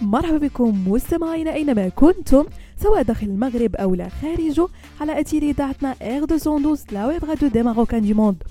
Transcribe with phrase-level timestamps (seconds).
[0.00, 2.44] مرحبا بكم مستمعينا أينما كنتم
[2.82, 4.68] سواء داخل المغرب أو لا خارجه
[5.00, 8.42] على اثير إذاعتنا R 212 la web radio des Marocains du monde.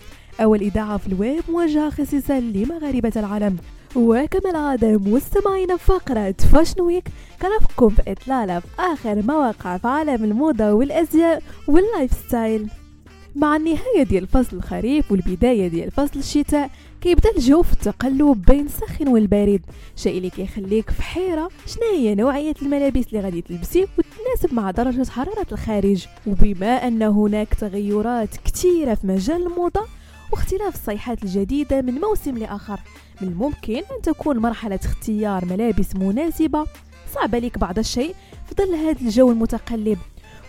[0.42, 3.58] أول إذاعة في الويب موجهه خصيصا لمغاربة العالم.
[3.96, 7.08] وكما العادة مستمعينا فقرة Fashion Week
[7.42, 12.70] كنفقكم في إطلالة في آخر مواقع في عالم الموضة والأزياء وال lifestyle
[13.38, 16.70] مع النهاية ديال فصل الخريف والبداية ديال فصل الشتاء
[17.02, 19.62] كيبدا الجو في التقلب بين السخن والبارد.
[19.96, 25.10] شيء اللي كيخليك في حيرة شنو هي نوعية الملابس اللي غادي تلبسي وتناسب مع درجة
[25.10, 26.06] حرارة الخارج.
[26.28, 29.82] وبما أن هناك تغيرات كثيرة في مجال الموضة
[30.32, 32.80] واختلاف الصيحات الجديدة من موسم لآخر
[33.22, 36.66] من الممكن أن تكون مرحلة اختيار ملابس مناسبة.
[37.14, 39.98] صعبة لك بعض الشيء في ظل هذا الجو المتقلب.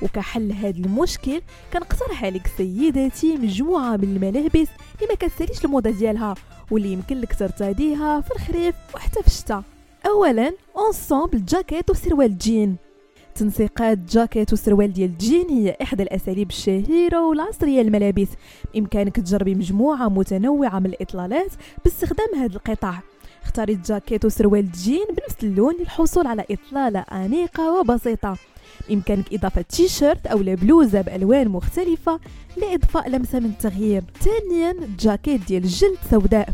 [0.03, 1.41] وكحل هذا المشكل
[1.73, 6.35] كنقترح عليك سيداتي مجموعة من الملابس اللي ما كتساليش الموضة ديالها
[6.71, 9.63] واللي يمكن لك ترتديها في الخريف وحتى في الشتاء
[10.07, 12.77] اولا ensemble جاكيت وسروال جين
[13.35, 18.29] تنسيقات جاكيت وسروال ديال الجين هي إحدى الأساليب الشهيرة والعصريه للملابس
[18.75, 21.51] بإمكانك تجربي مجموعة متنوعة من الإطلالات
[21.85, 22.99] باستخدام هذا القطع.
[23.43, 28.37] اختاري جاكيت وسروال الجين بنفس اللون للحصول على إطلالة أنيقة وبسيطة.
[28.89, 32.21] بامكانك إضافة تيشيرت أو بلوزه بألوان مختلفة
[32.57, 36.49] لإضفاء لمسة من التغيير ثانيا جاكيت ديال الجلد سوداء.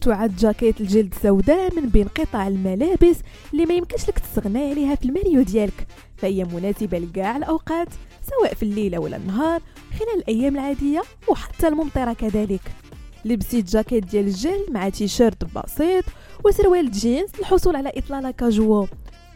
[0.00, 3.16] تعد جاكيت الجلد سوداء من بين قطع الملابس
[3.52, 5.86] اللي ما يمكنش لك تستغنى عليها في الماريو ديالك.
[6.16, 7.88] فهي مناسبة لكاع الأوقات
[8.30, 9.60] سواء في الليل ولا النهار
[9.98, 12.60] خلال الأيام العادية وحتى الممطرة كذلك.
[13.24, 16.04] لبسي جاكيت ديال الجلد مع تيشيرت بسيط
[16.44, 18.86] وسروال جينز للحصول على إطلالة كاجوو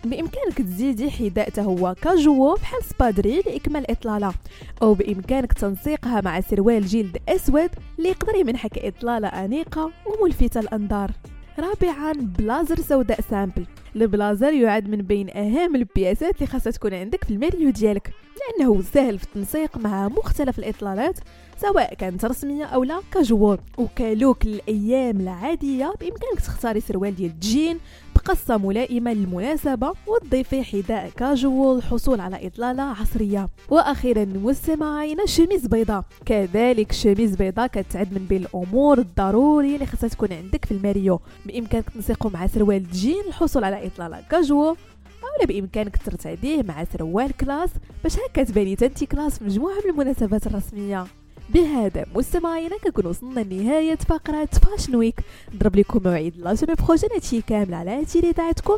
[0.04, 4.34] بإمكانك تزيدي حذاء هو كاجوو بحال سبادري لإكمال الإطلالة
[4.82, 11.10] أو بإمكانك تنسيقها مع سروال جلد أسود اللي يقدر يمنحك إطلالة أنيقة وملفتة الأنظار.
[11.58, 13.66] رابعا بلازر سوداء simple.
[13.96, 19.18] البلازر يعد من بين أهم البياسات اللي خاصها تكون عندك في الماريو ديالك لأنه سهل
[19.18, 21.18] في التنسيق مع مختلف الإطلالات
[21.60, 27.78] سواء كانت رسمية أو لا كاجوال وك look الأيام العادية بإمكانك تختاري سروال ديال الجين
[28.20, 33.48] بقصة ملائمة للمناسبة وتضيفي حذاء كاجوال للحصول على إطلالة عصرية.
[33.68, 36.04] وأخيرا مستمعينا شميز بيضاء.
[36.26, 41.20] كذلك شميز بيضاء كتعد من بين الأمور الضرورية اللي خاصها تكون عندك في الماريو.
[41.46, 44.76] بإمكانك تنسيقو مع سروال جين للحصول على إطلالة كاجوال
[45.22, 47.70] أو بإمكانك ترتديه مع سروال classe.
[48.02, 51.06] باش هكا تباني تنتي classe في مجموعة من المناسبات الرسمية.
[51.54, 55.20] بهذا مستمعينا كنكون وصلنا لنهاية فقرة Fashion Week
[55.54, 58.76] نضرب لكم موعد la semaine prochaine هادشي كامل على أثير إذاعتكم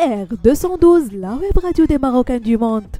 [0.00, 2.96] R 212 la web radio des Marocains du monde